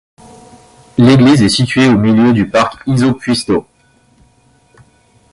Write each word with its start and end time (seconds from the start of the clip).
L'église 0.97 1.43
est 1.43 1.49
située 1.49 1.87
au 1.87 1.95
milieu 1.95 2.33
du 2.33 2.49
parc 2.49 2.81
Isopuisto. 2.87 3.67